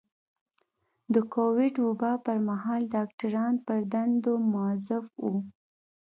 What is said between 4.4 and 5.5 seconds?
مؤظف وو.